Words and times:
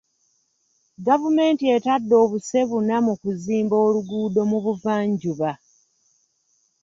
Gavumenti 1.07 1.63
etadde 1.75 2.15
obuse 2.23 2.59
buna 2.69 2.97
mu 3.05 3.13
kuzimba 3.21 3.75
oluguudo 3.85 4.41
mu 4.51 4.57
buvanjuba. 4.65 5.51